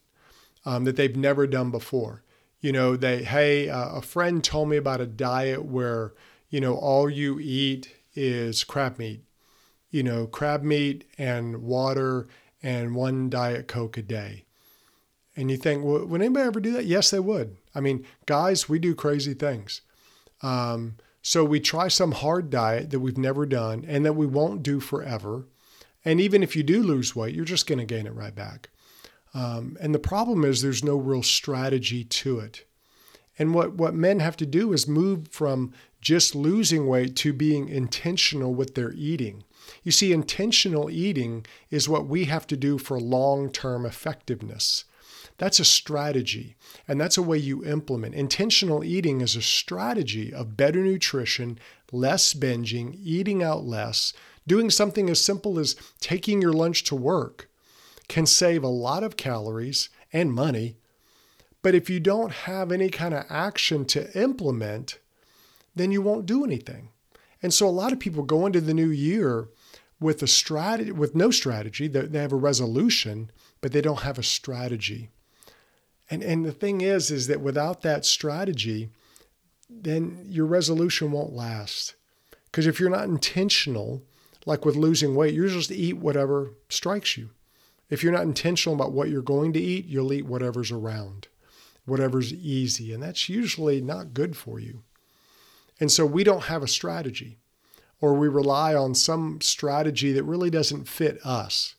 um, 0.65 0.85
that 0.85 0.95
they've 0.95 1.15
never 1.15 1.45
done 1.45 1.69
before. 1.69 2.23
You 2.59 2.71
know, 2.71 2.95
they, 2.95 3.23
hey, 3.23 3.69
uh, 3.69 3.97
a 3.97 4.01
friend 4.01 4.43
told 4.43 4.69
me 4.69 4.77
about 4.77 5.01
a 5.01 5.05
diet 5.05 5.65
where, 5.65 6.13
you 6.49 6.61
know, 6.61 6.75
all 6.75 7.09
you 7.09 7.39
eat 7.39 7.93
is 8.15 8.63
crab 8.63 8.97
meat. 8.97 9.23
You 9.89 10.03
know, 10.03 10.25
crab 10.25 10.63
meat 10.63 11.05
and 11.17 11.61
water 11.61 12.27
and 12.61 12.95
one 12.95 13.29
Diet 13.29 13.67
Coke 13.67 13.97
a 13.97 14.01
day. 14.01 14.45
And 15.35 15.49
you 15.51 15.57
think, 15.57 15.83
well, 15.83 16.05
would 16.05 16.21
anybody 16.21 16.45
ever 16.45 16.59
do 16.59 16.71
that? 16.73 16.85
Yes, 16.85 17.11
they 17.11 17.19
would. 17.19 17.57
I 17.73 17.79
mean, 17.79 18.05
guys, 18.25 18.69
we 18.69 18.79
do 18.79 18.95
crazy 18.95 19.33
things. 19.33 19.81
Um, 20.41 20.95
so 21.21 21.43
we 21.43 21.59
try 21.59 21.87
some 21.87 22.11
hard 22.11 22.49
diet 22.49 22.89
that 22.91 22.99
we've 22.99 23.17
never 23.17 23.45
done 23.45 23.85
and 23.87 24.05
that 24.05 24.13
we 24.13 24.25
won't 24.25 24.61
do 24.61 24.79
forever. 24.79 25.47
And 26.05 26.19
even 26.19 26.43
if 26.43 26.55
you 26.55 26.63
do 26.63 26.83
lose 26.83 27.15
weight, 27.15 27.33
you're 27.33 27.45
just 27.45 27.65
going 27.65 27.79
to 27.79 27.85
gain 27.85 28.05
it 28.05 28.13
right 28.13 28.35
back. 28.35 28.69
Um, 29.33 29.77
and 29.81 29.95
the 29.95 29.99
problem 29.99 30.43
is 30.43 30.61
there's 30.61 30.83
no 30.83 30.97
real 30.97 31.23
strategy 31.23 32.03
to 32.03 32.39
it. 32.39 32.65
And 33.37 33.53
what, 33.53 33.73
what 33.73 33.93
men 33.93 34.19
have 34.19 34.37
to 34.37 34.45
do 34.45 34.73
is 34.73 34.87
move 34.87 35.27
from 35.29 35.73
just 36.01 36.35
losing 36.35 36.87
weight 36.87 37.15
to 37.17 37.33
being 37.33 37.69
intentional 37.69 38.53
with 38.53 38.75
their 38.75 38.91
eating. 38.93 39.43
You 39.83 39.91
see, 39.91 40.11
intentional 40.11 40.89
eating 40.89 41.45
is 41.71 41.89
what 41.89 42.07
we 42.07 42.25
have 42.25 42.45
to 42.47 42.57
do 42.57 42.77
for 42.77 42.99
long 42.99 43.49
term 43.49 43.85
effectiveness. 43.85 44.85
That's 45.37 45.59
a 45.59 45.65
strategy, 45.65 46.55
and 46.87 47.01
that's 47.01 47.17
a 47.17 47.23
way 47.23 47.37
you 47.37 47.65
implement. 47.65 48.13
Intentional 48.13 48.83
eating 48.83 49.21
is 49.21 49.35
a 49.35 49.41
strategy 49.41 50.33
of 50.33 50.57
better 50.57 50.83
nutrition, 50.83 51.57
less 51.91 52.33
binging, 52.33 52.99
eating 53.01 53.41
out 53.41 53.63
less, 53.63 54.13
doing 54.45 54.69
something 54.69 55.09
as 55.09 55.23
simple 55.23 55.57
as 55.57 55.75
taking 55.99 56.41
your 56.41 56.53
lunch 56.53 56.83
to 56.85 56.95
work 56.95 57.49
can 58.07 58.25
save 58.25 58.63
a 58.63 58.67
lot 58.67 59.03
of 59.03 59.17
calories 59.17 59.89
and 60.11 60.33
money. 60.33 60.77
But 61.63 61.73
if 61.73 61.89
you 61.89 61.99
don't 61.99 62.31
have 62.31 62.71
any 62.71 62.89
kind 62.89 63.15
of 63.15 63.25
action 63.29 63.85
to 63.85 64.15
implement, 64.15 64.99
then 65.75 65.91
you 65.91 66.03
won't 66.03 66.27
do 66.27 66.43
anything. 66.43 66.89
And 67.41 67.51
so 67.53 67.67
a 67.67 67.69
lot 67.69 67.91
of 67.91 67.99
people 67.99 68.23
go 68.23 68.45
into 68.45 68.61
the 68.61 68.73
new 68.73 68.89
year 68.89 69.47
with 69.99 70.21
a 70.21 70.27
strategy 70.27 70.91
with 70.91 71.15
no 71.15 71.31
strategy. 71.31 71.87
They 71.87 72.19
have 72.19 72.33
a 72.33 72.35
resolution, 72.37 73.31
but 73.61 73.71
they 73.71 73.81
don't 73.81 74.01
have 74.01 74.19
a 74.19 74.23
strategy. 74.23 75.09
And 76.11 76.21
and 76.21 76.45
the 76.45 76.51
thing 76.51 76.81
is 76.81 77.09
is 77.09 77.27
that 77.27 77.41
without 77.41 77.81
that 77.81 78.05
strategy, 78.05 78.89
then 79.69 80.25
your 80.27 80.45
resolution 80.45 81.11
won't 81.11 81.33
last. 81.33 81.95
Because 82.45 82.67
if 82.67 82.79
you're 82.79 82.89
not 82.89 83.05
intentional, 83.05 84.03
like 84.45 84.65
with 84.65 84.75
losing 84.75 85.15
weight, 85.15 85.33
you're 85.33 85.47
just 85.47 85.71
eat 85.71 85.97
whatever 85.97 86.51
strikes 86.69 87.17
you. 87.17 87.29
If 87.89 88.03
you're 88.03 88.11
not 88.13 88.23
intentional 88.23 88.75
about 88.75 88.91
what 88.91 89.09
you're 89.09 89.21
going 89.21 89.53
to 89.53 89.59
eat, 89.59 89.85
you'll 89.85 90.13
eat 90.13 90.25
whatever's 90.25 90.71
around, 90.71 91.27
whatever's 91.85 92.33
easy. 92.33 92.93
And 92.93 93.03
that's 93.03 93.29
usually 93.29 93.81
not 93.81 94.13
good 94.13 94.37
for 94.37 94.59
you. 94.59 94.83
And 95.79 95.91
so 95.91 96.05
we 96.05 96.23
don't 96.23 96.43
have 96.43 96.63
a 96.63 96.67
strategy, 96.67 97.39
or 97.99 98.13
we 98.13 98.27
rely 98.27 98.75
on 98.75 98.95
some 98.95 99.41
strategy 99.41 100.11
that 100.13 100.23
really 100.23 100.49
doesn't 100.49 100.87
fit 100.87 101.19
us. 101.25 101.75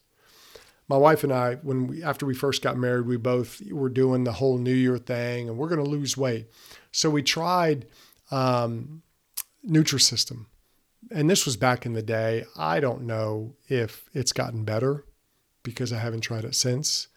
My 0.87 0.97
wife 0.97 1.23
and 1.23 1.33
I, 1.33 1.55
when 1.55 1.87
we, 1.87 2.03
after 2.03 2.25
we 2.25 2.35
first 2.35 2.61
got 2.61 2.77
married, 2.77 3.07
we 3.07 3.17
both 3.17 3.61
were 3.71 3.89
doing 3.89 4.23
the 4.23 4.33
whole 4.33 4.57
New 4.59 4.73
Year 4.73 4.97
thing, 4.99 5.49
and 5.49 5.57
we're 5.57 5.69
going 5.69 5.83
to 5.83 5.89
lose 5.89 6.15
weight. 6.15 6.47
So 6.91 7.09
we 7.09 7.23
tried 7.23 7.87
um, 8.29 9.01
Nutrisystem, 9.67 10.45
and 11.09 11.27
this 11.27 11.45
was 11.45 11.57
back 11.57 11.85
in 11.87 11.93
the 11.93 12.03
day. 12.03 12.45
I 12.55 12.79
don't 12.79 13.03
know 13.03 13.55
if 13.67 14.07
it's 14.13 14.31
gotten 14.31 14.63
better 14.63 15.05
because 15.63 15.91
I 15.91 15.97
haven't 15.97 16.21
tried 16.21 16.45
it 16.45 16.53
since. 16.53 17.07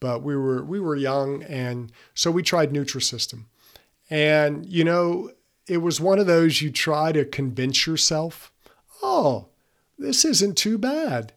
But 0.00 0.22
we 0.22 0.36
were 0.36 0.64
we 0.64 0.80
were 0.80 0.96
young, 0.96 1.42
and 1.42 1.92
so 2.14 2.30
we 2.30 2.42
tried 2.42 2.72
Nutrisystem, 2.72 3.46
and 4.08 4.64
you 4.66 4.84
know 4.84 5.30
it 5.66 5.78
was 5.78 6.00
one 6.00 6.18
of 6.18 6.26
those 6.26 6.62
you 6.62 6.70
try 6.70 7.12
to 7.12 7.24
convince 7.24 7.86
yourself, 7.86 8.50
oh, 9.02 9.48
this 9.98 10.24
isn't 10.24 10.56
too 10.56 10.78
bad. 10.78 11.34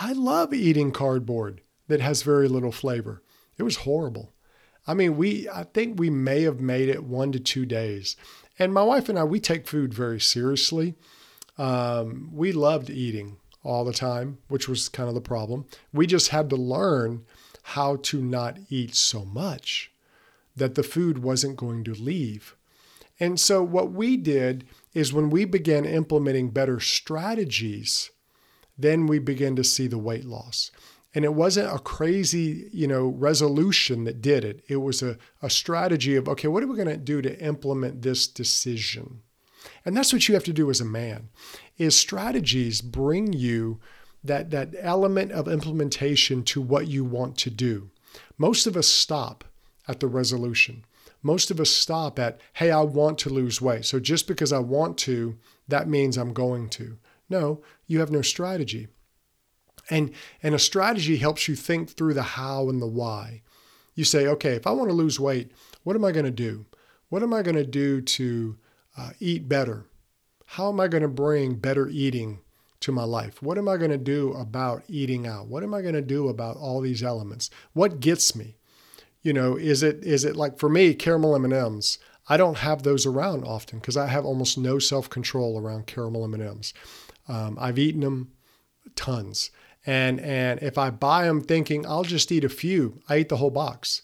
I 0.00 0.12
love 0.12 0.54
eating 0.54 0.90
cardboard 0.92 1.60
that 1.88 2.00
has 2.00 2.22
very 2.22 2.48
little 2.48 2.72
flavor. 2.72 3.22
It 3.58 3.64
was 3.64 3.78
horrible. 3.78 4.32
I 4.86 4.94
mean, 4.94 5.16
we 5.16 5.48
I 5.48 5.64
think 5.64 5.98
we 5.98 6.08
may 6.08 6.42
have 6.42 6.60
made 6.60 6.88
it 6.88 7.04
one 7.04 7.32
to 7.32 7.40
two 7.40 7.66
days. 7.66 8.16
And 8.58 8.72
my 8.72 8.82
wife 8.82 9.08
and 9.08 9.18
I, 9.18 9.24
we 9.24 9.38
take 9.38 9.68
food 9.68 9.92
very 9.92 10.20
seriously. 10.20 10.94
Um, 11.58 12.30
we 12.32 12.52
loved 12.52 12.90
eating 12.90 13.36
all 13.62 13.84
the 13.84 13.92
time, 13.92 14.38
which 14.48 14.68
was 14.68 14.88
kind 14.88 15.08
of 15.08 15.14
the 15.14 15.20
problem. 15.20 15.66
We 15.92 16.06
just 16.06 16.28
had 16.28 16.48
to 16.50 16.56
learn 16.56 17.24
how 17.72 17.96
to 17.96 18.22
not 18.22 18.58
eat 18.70 18.94
so 18.94 19.24
much 19.26 19.92
that 20.56 20.74
the 20.74 20.82
food 20.82 21.18
wasn't 21.18 21.56
going 21.56 21.84
to 21.84 21.92
leave. 21.92 22.56
And 23.20 23.38
so, 23.38 23.62
what 23.62 23.92
we 23.92 24.16
did 24.16 24.66
is 24.94 25.12
when 25.12 25.28
we 25.28 25.44
began 25.44 25.84
implementing 25.84 26.50
better 26.50 26.80
strategies, 26.80 28.10
then 28.78 29.06
we 29.06 29.18
began 29.18 29.54
to 29.56 29.64
see 29.64 29.86
the 29.86 29.98
weight 29.98 30.24
loss. 30.24 30.70
And 31.14 31.24
it 31.24 31.34
wasn't 31.34 31.74
a 31.74 31.78
crazy, 31.78 32.70
you 32.72 32.86
know, 32.86 33.08
resolution 33.08 34.04
that 34.04 34.22
did 34.22 34.44
it. 34.44 34.62
It 34.68 34.76
was 34.76 35.02
a, 35.02 35.18
a 35.42 35.50
strategy 35.50 36.16
of, 36.16 36.28
okay, 36.28 36.48
what 36.48 36.62
are 36.62 36.66
we 36.66 36.76
going 36.76 36.88
to 36.88 36.96
do 36.96 37.20
to 37.20 37.38
implement 37.40 38.00
this 38.00 38.26
decision? 38.26 39.22
And 39.84 39.96
that's 39.96 40.12
what 40.12 40.26
you 40.26 40.34
have 40.34 40.44
to 40.44 40.52
do 40.52 40.70
as 40.70 40.80
a 40.80 40.86
man 40.86 41.28
is 41.76 41.96
strategies 41.96 42.80
bring 42.80 43.32
you 43.32 43.80
that, 44.28 44.50
that 44.50 44.74
element 44.80 45.32
of 45.32 45.48
implementation 45.48 46.42
to 46.44 46.60
what 46.60 46.86
you 46.86 47.04
want 47.04 47.36
to 47.38 47.50
do. 47.50 47.90
Most 48.38 48.66
of 48.66 48.76
us 48.76 48.86
stop 48.86 49.44
at 49.86 50.00
the 50.00 50.06
resolution. 50.06 50.84
Most 51.22 51.50
of 51.50 51.58
us 51.58 51.70
stop 51.70 52.18
at, 52.18 52.40
hey, 52.54 52.70
I 52.70 52.82
want 52.82 53.18
to 53.18 53.30
lose 53.30 53.60
weight. 53.60 53.84
So 53.84 53.98
just 53.98 54.28
because 54.28 54.52
I 54.52 54.60
want 54.60 54.96
to, 54.98 55.36
that 55.66 55.88
means 55.88 56.16
I'm 56.16 56.32
going 56.32 56.68
to. 56.70 56.98
No, 57.28 57.62
you 57.86 58.00
have 58.00 58.10
no 58.10 58.22
strategy. 58.22 58.88
And, 59.90 60.12
and 60.42 60.54
a 60.54 60.58
strategy 60.58 61.16
helps 61.16 61.48
you 61.48 61.56
think 61.56 61.90
through 61.90 62.14
the 62.14 62.22
how 62.22 62.68
and 62.68 62.80
the 62.80 62.86
why. 62.86 63.42
You 63.94 64.04
say, 64.04 64.26
okay, 64.28 64.52
if 64.52 64.66
I 64.66 64.70
want 64.70 64.90
to 64.90 64.94
lose 64.94 65.18
weight, 65.18 65.50
what 65.82 65.96
am 65.96 66.04
I 66.04 66.12
going 66.12 66.24
to 66.24 66.30
do? 66.30 66.66
What 67.08 67.22
am 67.22 67.32
I 67.32 67.42
going 67.42 67.56
to 67.56 67.66
do 67.66 68.00
to 68.00 68.56
uh, 68.96 69.10
eat 69.18 69.48
better? 69.48 69.86
How 70.44 70.68
am 70.68 70.78
I 70.78 70.88
going 70.88 71.02
to 71.02 71.08
bring 71.08 71.56
better 71.56 71.88
eating 71.88 72.40
to 72.80 72.92
my 72.92 73.04
life? 73.04 73.42
What 73.42 73.58
am 73.58 73.68
I 73.68 73.76
going 73.76 73.90
to 73.90 73.98
do 73.98 74.32
about 74.32 74.84
eating 74.88 75.26
out? 75.26 75.48
What 75.48 75.62
am 75.62 75.74
I 75.74 75.82
going 75.82 75.94
to 75.94 76.02
do 76.02 76.28
about 76.28 76.56
all 76.56 76.80
these 76.80 77.02
elements? 77.02 77.50
What 77.72 78.00
gets 78.00 78.36
me? 78.36 78.56
You 79.22 79.32
know, 79.32 79.56
is 79.56 79.82
it 79.82 80.04
is 80.04 80.24
it 80.24 80.36
like 80.36 80.58
for 80.58 80.68
me 80.68 80.94
caramel 80.94 81.34
M&Ms? 81.34 81.98
I 82.28 82.36
don't 82.36 82.58
have 82.58 82.82
those 82.82 83.06
around 83.06 83.44
often 83.44 83.78
because 83.78 83.96
I 83.96 84.06
have 84.06 84.24
almost 84.24 84.58
no 84.58 84.78
self-control 84.78 85.58
around 85.58 85.86
caramel 85.86 86.24
M&Ms. 86.24 86.72
Um, 87.26 87.56
I've 87.60 87.78
eaten 87.78 88.02
them 88.02 88.32
tons, 88.94 89.50
and 89.84 90.20
and 90.20 90.62
if 90.62 90.78
I 90.78 90.90
buy 90.90 91.24
them 91.24 91.42
thinking 91.42 91.86
I'll 91.86 92.04
just 92.04 92.30
eat 92.30 92.44
a 92.44 92.48
few, 92.48 93.00
I 93.08 93.18
eat 93.18 93.28
the 93.28 93.38
whole 93.38 93.50
box. 93.50 94.02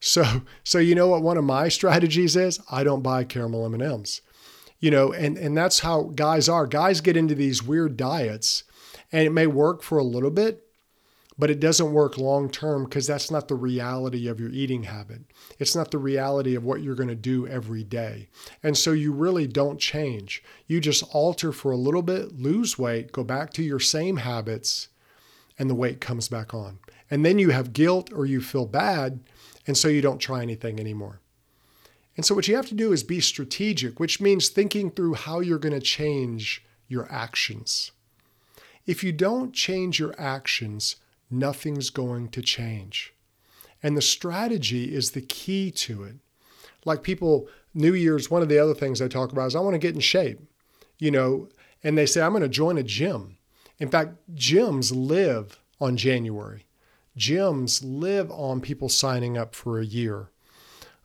So 0.00 0.42
so 0.64 0.78
you 0.78 0.94
know 0.94 1.08
what 1.08 1.22
one 1.22 1.36
of 1.36 1.44
my 1.44 1.68
strategies 1.78 2.34
is? 2.34 2.60
I 2.70 2.82
don't 2.82 3.02
buy 3.02 3.24
caramel 3.24 3.66
M&Ms 3.66 4.22
you 4.86 4.92
know, 4.92 5.12
and, 5.12 5.36
and 5.36 5.56
that's 5.56 5.80
how 5.80 6.12
guys 6.14 6.48
are. 6.48 6.64
Guys 6.64 7.00
get 7.00 7.16
into 7.16 7.34
these 7.34 7.60
weird 7.60 7.96
diets 7.96 8.62
and 9.10 9.26
it 9.26 9.32
may 9.32 9.48
work 9.48 9.82
for 9.82 9.98
a 9.98 10.04
little 10.04 10.30
bit, 10.30 10.62
but 11.36 11.50
it 11.50 11.58
doesn't 11.58 11.92
work 11.92 12.16
long 12.16 12.48
term 12.48 12.84
because 12.84 13.04
that's 13.04 13.28
not 13.28 13.48
the 13.48 13.56
reality 13.56 14.28
of 14.28 14.38
your 14.38 14.50
eating 14.50 14.84
habit. 14.84 15.22
It's 15.58 15.74
not 15.74 15.90
the 15.90 15.98
reality 15.98 16.54
of 16.54 16.62
what 16.62 16.82
you're 16.82 16.94
going 16.94 17.08
to 17.08 17.16
do 17.16 17.48
every 17.48 17.82
day. 17.82 18.28
And 18.62 18.78
so 18.78 18.92
you 18.92 19.10
really 19.10 19.48
don't 19.48 19.80
change. 19.80 20.40
You 20.68 20.80
just 20.80 21.02
alter 21.12 21.50
for 21.50 21.72
a 21.72 21.76
little 21.76 22.02
bit, 22.02 22.38
lose 22.38 22.78
weight, 22.78 23.10
go 23.10 23.24
back 23.24 23.52
to 23.54 23.64
your 23.64 23.80
same 23.80 24.18
habits, 24.18 24.86
and 25.58 25.68
the 25.68 25.74
weight 25.74 26.00
comes 26.00 26.28
back 26.28 26.54
on. 26.54 26.78
And 27.10 27.26
then 27.26 27.40
you 27.40 27.50
have 27.50 27.72
guilt 27.72 28.12
or 28.12 28.24
you 28.24 28.40
feel 28.40 28.66
bad, 28.66 29.18
and 29.66 29.76
so 29.76 29.88
you 29.88 30.00
don't 30.00 30.20
try 30.20 30.42
anything 30.42 30.78
anymore. 30.78 31.22
And 32.16 32.24
so, 32.24 32.34
what 32.34 32.48
you 32.48 32.56
have 32.56 32.68
to 32.68 32.74
do 32.74 32.92
is 32.92 33.02
be 33.02 33.20
strategic, 33.20 34.00
which 34.00 34.20
means 34.20 34.48
thinking 34.48 34.90
through 34.90 35.14
how 35.14 35.40
you're 35.40 35.58
going 35.58 35.74
to 35.74 35.80
change 35.80 36.64
your 36.88 37.10
actions. 37.10 37.92
If 38.86 39.04
you 39.04 39.12
don't 39.12 39.52
change 39.52 39.98
your 39.98 40.14
actions, 40.18 40.96
nothing's 41.30 41.90
going 41.90 42.28
to 42.28 42.40
change. 42.40 43.12
And 43.82 43.96
the 43.96 44.02
strategy 44.02 44.94
is 44.94 45.10
the 45.10 45.20
key 45.20 45.70
to 45.72 46.04
it. 46.04 46.16
Like 46.84 47.02
people, 47.02 47.48
New 47.74 47.94
Year's, 47.94 48.30
one 48.30 48.42
of 48.42 48.48
the 48.48 48.58
other 48.58 48.74
things 48.74 49.02
I 49.02 49.08
talk 49.08 49.32
about 49.32 49.48
is 49.48 49.56
I 49.56 49.60
want 49.60 49.74
to 49.74 49.78
get 49.78 49.94
in 49.94 50.00
shape, 50.00 50.40
you 50.98 51.10
know, 51.10 51.48
and 51.82 51.98
they 51.98 52.06
say, 52.06 52.22
I'm 52.22 52.32
going 52.32 52.42
to 52.42 52.48
join 52.48 52.78
a 52.78 52.82
gym. 52.82 53.36
In 53.78 53.90
fact, 53.90 54.14
gyms 54.34 54.92
live 54.94 55.60
on 55.80 55.96
January. 55.96 56.64
Gyms 57.18 57.82
live 57.84 58.30
on 58.30 58.60
people 58.60 58.88
signing 58.88 59.36
up 59.36 59.54
for 59.54 59.78
a 59.78 59.84
year. 59.84 60.30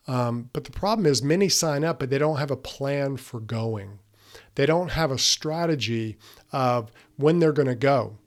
Um, 0.08 0.50
but 0.54 0.64
the 0.64 0.72
problem 0.72 1.06
is, 1.06 1.22
many 1.22 1.50
sign 1.50 1.84
up, 1.84 2.00
but 2.00 2.10
they 2.10 2.18
don't 2.18 2.38
have 2.38 2.52
a 2.52 2.58
plan 2.58 3.18
for 3.18 3.40
going. 3.40 4.00
They 4.56 4.66
don't 4.66 4.92
have 4.92 5.12
a 5.12 5.18
strategy 5.18 6.18
of 6.52 6.92
when 7.18 7.40
they're 7.40 7.52
going 7.52 7.68
to 7.68 7.76
go. 7.76 8.18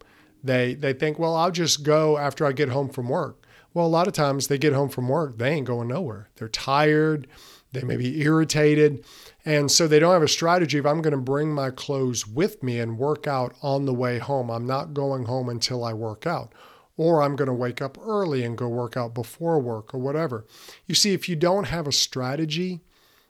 They 0.42 0.74
they 0.74 0.92
think, 0.92 1.18
well, 1.18 1.34
I'll 1.34 1.50
just 1.50 1.82
go 1.82 2.18
after 2.18 2.46
I 2.46 2.52
get 2.52 2.68
home 2.68 2.90
from 2.90 3.08
work. 3.08 3.46
Well, 3.72 3.86
a 3.86 3.88
lot 3.88 4.06
of 4.06 4.12
times 4.12 4.46
they 4.46 4.58
get 4.58 4.72
home 4.72 4.88
from 4.88 5.08
work, 5.08 5.38
they 5.38 5.50
ain't 5.50 5.66
going 5.66 5.88
nowhere. 5.88 6.28
They're 6.36 6.48
tired, 6.48 7.26
they 7.72 7.82
may 7.82 7.96
be 7.96 8.20
irritated, 8.22 9.04
and 9.44 9.70
so 9.70 9.88
they 9.88 9.98
don't 9.98 10.12
have 10.12 10.22
a 10.22 10.28
strategy 10.28 10.78
of 10.78 10.86
I'm 10.86 11.02
going 11.02 11.12
to 11.12 11.18
bring 11.18 11.52
my 11.52 11.70
clothes 11.70 12.26
with 12.26 12.62
me 12.62 12.78
and 12.78 12.98
work 12.98 13.26
out 13.26 13.56
on 13.62 13.84
the 13.84 13.94
way 13.94 14.18
home. 14.18 14.48
I'm 14.50 14.66
not 14.66 14.94
going 14.94 15.24
home 15.24 15.48
until 15.48 15.82
I 15.82 15.92
work 15.92 16.24
out. 16.24 16.52
Or 16.96 17.22
I'm 17.22 17.36
going 17.36 17.48
to 17.48 17.54
wake 17.54 17.82
up 17.82 17.98
early 18.00 18.44
and 18.44 18.58
go 18.58 18.68
work 18.68 18.96
out 18.96 19.14
before 19.14 19.58
work 19.58 19.94
or 19.94 19.98
whatever. 19.98 20.46
You 20.86 20.94
see, 20.94 21.12
if 21.12 21.28
you 21.28 21.36
don't 21.36 21.68
have 21.68 21.86
a 21.86 21.92
strategy, 21.92 22.80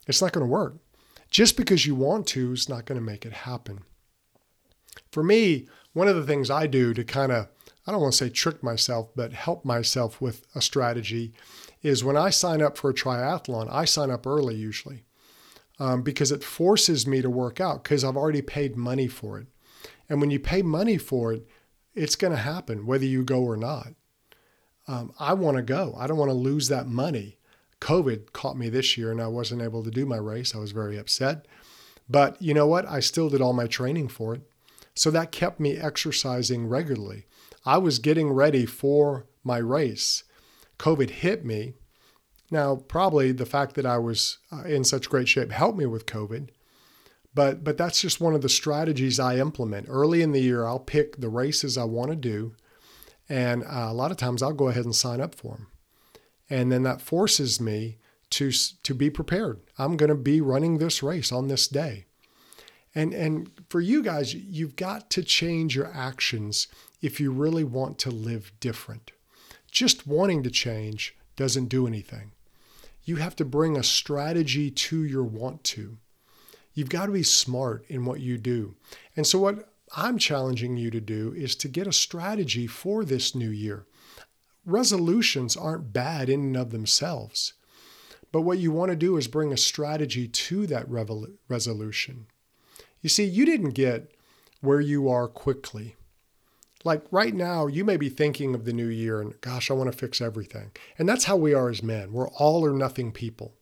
it's 0.07 0.21
not 0.21 0.33
going 0.33 0.47
to 0.47 0.51
work. 0.51 0.77
Just 1.31 1.57
because 1.57 1.87
you 1.87 1.95
want 1.95 2.27
to 2.29 2.53
is 2.53 2.69
not 2.69 2.85
going 2.85 2.99
to 2.99 3.05
make 3.05 3.25
it 3.25 3.33
happen. 3.33 3.81
For 5.11 5.23
me, 5.23 5.67
one 5.93 6.09
of 6.09 6.17
the 6.17 6.25
things 6.25 6.51
I 6.51 6.67
do 6.67 6.95
to 6.95 7.05
kind 7.05 7.33
of, 7.33 7.49
I 7.87 7.93
don't 7.93 8.01
want 8.01 8.13
to 8.13 8.19
say 8.19 8.31
trick 8.31 8.63
myself, 8.63 9.09
but 9.17 9.33
help 9.33 9.65
myself 9.65 10.21
with 10.21 10.47
a 10.55 10.61
strategy 10.61 11.33
is 11.83 12.05
when 12.05 12.17
I 12.17 12.31
sign 12.31 12.63
up 12.63 12.77
for 12.77 12.91
a 12.91 12.95
triathlon, 12.95 13.69
I 13.71 13.85
sign 13.85 14.11
up 14.11 14.27
early 14.27 14.55
usually 14.55 15.05
um, 15.79 16.03
because 16.03 16.31
it 16.31 16.45
forces 16.45 17.07
me 17.07 17.21
to 17.23 17.31
work 17.31 17.61
out 17.61 17.83
because 17.83 18.05
I've 18.05 18.17
already 18.17 18.43
paid 18.43 18.77
money 18.77 19.09
for 19.09 19.39
it. 19.39 19.47
And 20.09 20.21
when 20.21 20.31
you 20.31 20.39
pay 20.39 20.63
money 20.63 20.99
for 20.99 21.33
it, 21.33 21.47
it's 21.95 22.17
going 22.17 22.33
to 22.33 22.39
happen 22.39 22.87
whether 22.87 23.05
you 23.05 23.25
go 23.25 23.43
or 23.43 23.57
not. 23.57 23.89
Um, 24.87 25.13
I 25.19 25.33
want 25.33 25.57
to 25.57 25.63
go. 25.63 25.95
I 25.97 26.07
don't 26.07 26.19
want 26.19 26.31
to 26.31 26.35
lose 26.35 26.69
that 26.69 26.87
money. 26.87 27.39
COVID 27.81 28.33
caught 28.33 28.57
me 28.57 28.69
this 28.69 28.97
year 28.97 29.11
and 29.11 29.21
I 29.21 29.29
wasn't 29.29 29.63
able 29.63 29.83
to 29.83 29.91
do 29.91 30.07
my 30.07 30.17
race. 30.17 30.55
I 30.55 30.59
was 30.59 30.73
very 30.73 30.99
upset. 30.99 31.47
But 32.09 32.41
you 32.41 32.55
know 32.55 32.67
what? 32.67 32.87
I 32.87 33.01
still 33.01 33.31
did 33.31 33.41
all 33.41 33.53
my 33.53 33.67
training 33.67 34.09
for 34.09 34.35
it. 34.35 34.43
So 34.95 35.11
that 35.11 35.33
kept 35.33 35.59
me 35.59 35.77
exercising 35.77 36.67
regularly. 36.67 37.27
I 37.65 37.79
was 37.79 37.99
getting 37.99 38.31
ready 38.31 38.67
for 38.67 39.27
my 39.43 39.59
race. 39.59 40.25
COVID 40.79 41.11
hit 41.11 41.45
me. 41.45 41.75
Now, 42.51 42.77
probably 42.77 43.33
the 43.33 43.47
fact 43.47 43.75
that 43.75 43.87
I 43.87 43.99
was 43.99 44.39
uh, 44.53 44.63
in 44.65 44.85
such 44.85 45.09
great 45.09 45.29
shape 45.29 45.51
helped 45.51 45.79
me 45.79 45.87
with 45.87 46.07
COVID. 46.07 46.51
But 47.35 47.65
but 47.65 47.77
that's 47.77 48.01
just 48.01 48.21
one 48.21 48.35
of 48.35 48.43
the 48.43 48.49
strategies 48.49 49.19
I 49.19 49.39
implement. 49.39 49.87
Early 49.89 50.23
in 50.23 50.33
the 50.33 50.41
year, 50.41 50.67
I'll 50.67 50.79
pick 50.79 51.17
the 51.17 51.29
races 51.29 51.77
I 51.77 51.85
want 51.85 52.11
to 52.11 52.17
do, 52.17 52.55
and 53.29 53.65
uh, 53.65 53.89
a 53.89 53.93
lot 53.93 54.11
of 54.11 54.17
times 54.17 54.43
I'll 54.43 54.53
go 54.53 54.69
ahead 54.69 54.85
and 54.85 54.95
sign 54.95 55.21
up 55.21 55.35
for 55.35 55.57
them, 55.57 55.67
and 56.49 56.71
then 56.71 56.85
that 56.85 57.01
forces 57.01 57.61
me 57.61 57.99
to 58.31 58.53
to 58.85 58.95
be 58.95 59.11
prepared. 59.11 59.61
I'm 59.79 59.97
going 59.97 60.11
to 60.11 60.15
be 60.15 60.41
running 60.41 60.79
this 60.79 61.03
race 61.03 61.33
on 61.33 61.49
this 61.49 61.67
day, 61.67 62.05
and 62.95 63.13
and 63.13 63.51
for 63.69 63.81
you 63.81 64.03
guys, 64.03 64.33
you've 64.35 64.77
got 64.77 65.11
to 65.11 65.25
change 65.25 65.75
your 65.75 65.91
actions 65.93 66.69
if 67.03 67.19
you 67.19 67.33
really 67.33 67.65
want 67.65 67.99
to 67.99 68.11
live 68.11 68.53
different. 68.61 69.11
Just 69.71 70.07
wanting 70.07 70.45
to 70.45 70.51
change 70.51 71.17
doesn't 71.35 71.67
do 71.67 71.87
anything. 71.87 72.31
You 73.03 73.17
have 73.17 73.35
to 73.37 73.45
bring 73.45 73.77
a 73.77 73.83
strategy 73.83 74.71
to 74.71 75.03
your 75.03 75.25
want 75.25 75.65
to. 75.65 75.99
You've 76.75 76.89
got 76.89 77.07
to 77.07 77.13
be 77.13 77.23
smart 77.23 77.85
in 77.89 78.05
what 78.05 78.21
you 78.21 78.37
do. 78.37 78.75
And 79.17 79.27
so, 79.27 79.39
what 79.39 79.73
I'm 79.97 80.19
challenging 80.19 80.77
you 80.77 80.91
to 80.91 81.01
do 81.01 81.33
is 81.37 81.55
to 81.57 81.69
get 81.69 81.87
a 81.87 81.93
strategy 81.93 82.67
for 82.67 83.05
this 83.05 83.35
new 83.35 83.51
year. 83.51 83.87
Resolutions 84.67 85.57
aren't 85.57 85.93
bad 85.93 86.29
in 86.29 86.41
and 86.41 86.57
of 86.57 86.71
themselves, 86.71 87.53
but 88.33 88.43
what 88.43 88.59
you 88.59 88.73
want 88.73 88.91
to 88.91 88.97
do 88.97 89.17
is 89.17 89.29
bring 89.29 89.53
a 89.53 89.57
strategy 89.57 90.27
to 90.27 90.67
that 90.67 90.87
resolution. 91.49 92.27
You 93.01 93.09
see, 93.09 93.25
you 93.25 93.47
didn't 93.47 93.71
get 93.71 94.11
where 94.61 94.81
you 94.81 95.09
are 95.09 95.29
quickly. 95.29 95.95
Like 96.83 97.05
right 97.11 97.35
now, 97.35 97.67
you 97.67 97.85
may 97.85 97.97
be 97.97 98.09
thinking 98.09 98.55
of 98.55 98.65
the 98.65 98.73
new 98.73 98.89
year 98.89 99.21
and, 99.21 99.41
gosh, 99.41 99.71
I 99.71 99.75
want 99.75 99.93
to 99.93 99.97
fix 99.97 100.21
everything. 100.21 100.73
And 100.99 101.09
that's 101.09 101.25
how 101.25 101.37
we 101.37 101.55
are 101.55 101.69
as 101.71 101.83
men. 101.83 102.13
We're 102.13 102.29
all 102.29 102.65
or 102.65 102.73
nothing 102.73 103.13
people. 103.13 103.55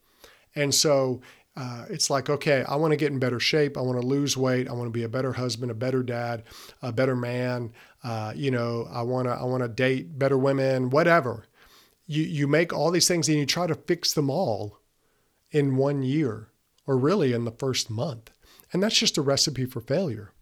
And 0.55 0.75
so 0.75 1.21
uh, 1.55 1.85
it's 1.91 2.09
like, 2.09 2.31
okay, 2.31 2.65
I 2.67 2.77
want 2.77 2.93
to 2.93 2.97
get 2.97 3.13
in 3.13 3.19
better 3.19 3.41
shape. 3.41 3.77
I 3.77 3.83
want 3.83 4.01
to 4.01 4.07
lose 4.07 4.37
weight. 4.37 4.69
I 4.69 4.73
want 4.73 4.87
to 4.87 4.91
be 4.91 5.03
a 5.03 5.09
better 5.09 5.35
husband, 5.35 5.71
a 5.71 5.75
better 5.75 6.03
dad, 6.03 6.45
a 6.81 6.93
better 6.93 7.15
man. 7.15 7.73
Uh, 8.03 8.33
you 8.35 8.51
know, 8.51 8.89
I 8.91 9.03
want 9.03 9.29
to 9.29 9.33
I 9.33 9.45
want 9.45 9.63
to 9.63 9.69
date 9.69 10.19
better 10.19 10.39
women, 10.39 10.91
whatever. 10.91 11.47
You 12.07 12.23
you 12.23 12.49
make 12.49 12.73
all 12.73 12.91
these 12.91 13.09
things 13.09 13.29
and 13.29 13.39
you 13.39 13.47
try 13.47 13.67
to 13.67 13.75
fix 13.75 14.15
them 14.15 14.31
all 14.31 14.79
in 15.51 15.77
one 15.77 16.03
year, 16.03 16.49
or 16.87 16.97
really 16.97 17.35
in 17.35 17.45
the 17.45 17.53
first 17.53 17.91
month, 17.91 18.31
and 18.73 18.83
that's 18.83 18.99
just 18.99 19.19
a 19.19 19.23
recipe 19.23 19.67
for 19.67 19.83
failure. 19.83 20.33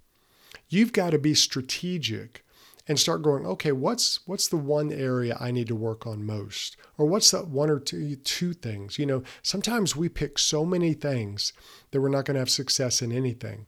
You've 0.68 0.92
got 0.92 1.10
to 1.10 1.18
be 1.18 1.34
strategic 1.34 2.44
and 2.88 2.98
start 2.98 3.22
going, 3.22 3.46
okay, 3.46 3.72
what's 3.72 4.26
what's 4.26 4.48
the 4.48 4.56
one 4.56 4.92
area 4.92 5.36
I 5.38 5.50
need 5.50 5.68
to 5.68 5.74
work 5.74 6.06
on 6.06 6.24
most? 6.24 6.76
Or 6.98 7.06
what's 7.06 7.30
that 7.30 7.48
one 7.48 7.70
or 7.70 7.78
two 7.78 8.16
two 8.16 8.52
things? 8.52 8.98
You 8.98 9.06
know, 9.06 9.22
sometimes 9.42 9.96
we 9.96 10.08
pick 10.08 10.38
so 10.38 10.64
many 10.64 10.94
things 10.94 11.52
that 11.90 12.00
we're 12.00 12.08
not 12.08 12.24
going 12.24 12.34
to 12.34 12.40
have 12.40 12.50
success 12.50 13.02
in 13.02 13.12
anything. 13.12 13.66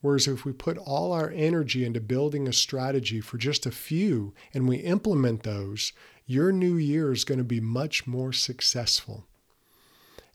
Whereas 0.00 0.28
if 0.28 0.44
we 0.44 0.52
put 0.52 0.78
all 0.78 1.12
our 1.12 1.30
energy 1.30 1.84
into 1.84 2.00
building 2.00 2.46
a 2.46 2.52
strategy 2.52 3.20
for 3.20 3.38
just 3.38 3.66
a 3.66 3.70
few 3.70 4.34
and 4.52 4.68
we 4.68 4.76
implement 4.76 5.42
those, 5.42 5.92
your 6.26 6.52
new 6.52 6.76
year 6.76 7.12
is 7.12 7.24
going 7.24 7.38
to 7.38 7.44
be 7.44 7.60
much 7.60 8.06
more 8.06 8.32
successful. 8.32 9.26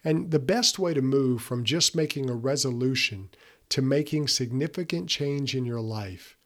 And 0.04 0.32
the 0.32 0.40
best 0.40 0.80
way 0.80 0.94
to 0.94 1.02
move 1.02 1.42
from 1.42 1.64
just 1.64 1.96
making 1.96 2.30
a 2.30 2.36
resolution 2.36 3.30
to 3.70 3.82
making 3.82 4.28
significant 4.28 5.08
change 5.08 5.56
in 5.56 5.64
your 5.64 5.80
life 5.80 6.38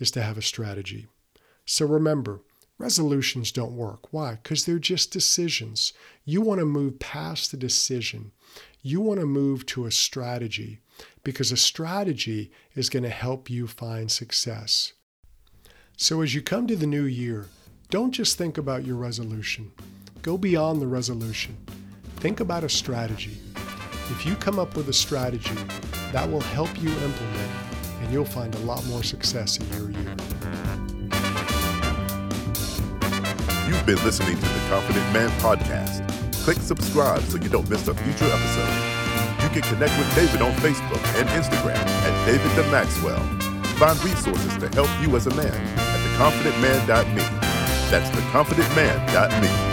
is 0.00 0.10
to 0.12 0.22
have 0.22 0.36
a 0.36 0.42
strategy. 0.42 1.06
So 1.64 1.86
remember, 1.86 2.40
resolutions 2.78 3.52
don't 3.52 3.76
work. 3.76 4.12
Why? 4.12 4.38
Because 4.42 4.64
they're 4.64 4.80
just 4.80 5.12
decisions. 5.12 5.92
You 6.24 6.40
want 6.40 6.58
to 6.58 6.66
move 6.66 6.98
past 6.98 7.52
the 7.52 7.56
decision. 7.56 8.32
You 8.82 9.00
want 9.00 9.20
to 9.20 9.26
move 9.26 9.66
to 9.66 9.86
a 9.86 9.92
strategy 9.92 10.80
because 11.22 11.52
a 11.52 11.56
strategy 11.56 12.50
is 12.74 12.88
going 12.88 13.02
to 13.02 13.10
help 13.10 13.48
you 13.48 13.66
find 13.66 14.10
success. 14.10 14.94
So 15.96 16.22
as 16.22 16.34
you 16.34 16.40
come 16.40 16.66
to 16.66 16.76
the 16.76 16.86
new 16.86 17.04
year, 17.04 17.46
don't 17.90 18.12
just 18.12 18.38
think 18.38 18.56
about 18.56 18.86
your 18.86 18.96
resolution. 18.96 19.72
Go 20.22 20.38
beyond 20.38 20.80
the 20.80 20.86
resolution. 20.86 21.56
Think 22.16 22.40
about 22.40 22.64
a 22.64 22.68
strategy. 22.68 23.38
If 24.10 24.24
you 24.24 24.34
come 24.36 24.58
up 24.58 24.76
with 24.76 24.88
a 24.88 24.92
strategy, 24.92 25.54
that 26.12 26.30
will 26.30 26.40
help 26.40 26.70
you 26.82 26.90
implement, 26.90 27.69
and 28.10 28.16
you'll 28.16 28.24
find 28.24 28.52
a 28.56 28.58
lot 28.66 28.84
more 28.86 29.04
success 29.04 29.56
in 29.56 29.68
your 29.68 29.88
year. 29.92 30.16
You've 33.68 33.86
been 33.86 34.02
listening 34.04 34.34
to 34.34 34.42
the 34.42 34.66
Confident 34.68 35.12
Man 35.12 35.30
Podcast. 35.38 36.02
Click 36.42 36.56
subscribe 36.58 37.22
so 37.22 37.36
you 37.38 37.48
don't 37.48 37.70
miss 37.70 37.86
a 37.86 37.94
future 37.94 38.24
episode. 38.24 39.44
You 39.44 39.48
can 39.50 39.62
connect 39.62 39.96
with 39.96 40.12
David 40.16 40.42
on 40.42 40.50
Facebook 40.54 41.00
and 41.20 41.28
Instagram 41.28 41.76
at 41.76 42.26
David 42.26 42.50
the 42.56 42.68
Maxwell. 42.72 43.22
Find 43.78 44.02
resources 44.02 44.56
to 44.58 44.68
help 44.70 44.90
you 45.00 45.14
as 45.14 45.28
a 45.28 45.34
man 45.36 45.46
at 45.46 46.00
theconfidentman.me. 46.18 47.22
That's 47.92 48.10
theconfidentman.me. 48.10 49.69